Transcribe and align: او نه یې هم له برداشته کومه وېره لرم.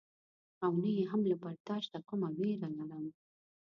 او 0.65 0.71
نه 0.83 0.89
یې 0.97 1.03
هم 1.11 1.21
له 1.29 1.35
برداشته 1.43 1.97
کومه 2.07 2.29
وېره 2.39 2.69
لرم. 2.77 3.05